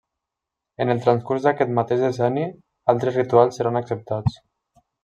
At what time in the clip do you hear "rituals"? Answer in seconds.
3.23-3.61